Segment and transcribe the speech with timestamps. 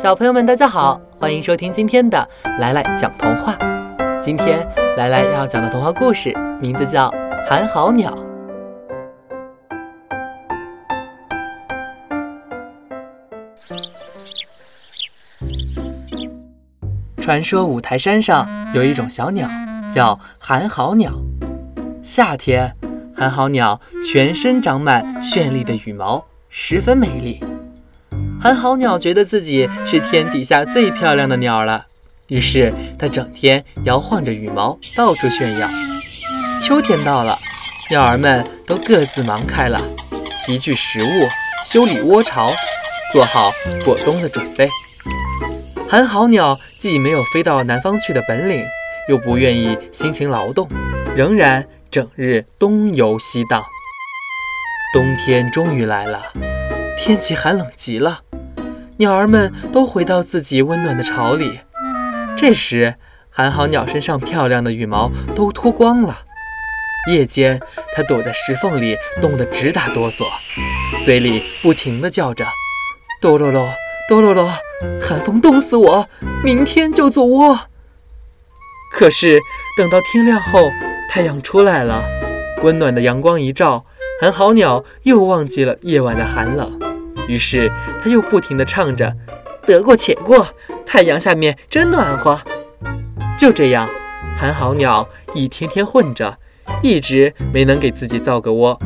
[0.00, 2.28] 小朋友们，大家好，欢迎收听今天的
[2.60, 3.58] 来来讲童话。
[4.20, 4.64] 今天
[4.96, 7.10] 来来要讲的童话故事名字叫
[7.48, 8.14] 《寒号鸟》。
[17.20, 19.50] 传说五台山上有一种小鸟，
[19.92, 21.12] 叫寒号鸟。
[22.04, 22.72] 夏天，
[23.16, 27.42] 寒号鸟全身长满绚丽的羽毛，十分美丽。
[28.40, 31.84] 寒号鸟觉得自己是天底下最漂亮的鸟了，
[32.28, 35.68] 于是它整天摇晃着羽毛，到处炫耀。
[36.62, 37.36] 秋天到了，
[37.90, 39.80] 鸟儿们都各自忙开了，
[40.46, 41.28] 集聚食物，
[41.66, 42.52] 修理窝巢，
[43.12, 43.50] 做好
[43.84, 44.68] 过冬的准备。
[45.88, 48.64] 寒号鸟既没有飞到南方去的本领，
[49.08, 50.68] 又不愿意辛勤劳动，
[51.16, 53.64] 仍然整日东游西荡。
[54.94, 56.22] 冬天终于来了，
[56.96, 58.20] 天气寒冷极了。
[58.98, 61.60] 鸟儿们都回到自己温暖的巢里。
[62.36, 62.96] 这时，
[63.30, 66.18] 寒号鸟身上漂亮的羽毛都脱光了。
[67.08, 67.60] 夜间，
[67.94, 70.24] 它躲在石缝里，冻得直打哆嗦，
[71.04, 72.44] 嘴里不停地叫着
[73.22, 73.72] ：“哆啰啰，
[74.08, 74.52] 哆啰啰，
[75.00, 76.08] 寒风冻死我，
[76.42, 77.58] 明天就做窝。”
[78.92, 79.38] 可是，
[79.76, 80.68] 等到天亮后，
[81.08, 82.04] 太阳出来了，
[82.64, 83.86] 温暖的阳光一照，
[84.20, 86.77] 寒号鸟又忘记了夜晚的寒冷。
[87.28, 87.70] 于是，
[88.02, 89.14] 他又不停地唱着
[89.64, 90.48] ：“得过且过，
[90.84, 92.40] 太阳下面真暖和。”
[93.38, 93.88] 就这样，
[94.36, 96.36] 寒号鸟一天天混着，
[96.82, 98.76] 一直没能给自己造个窝。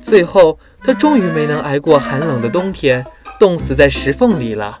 [0.00, 3.04] 最后，它终于没能挨过寒冷的冬天，
[3.38, 4.80] 冻死在石缝里了。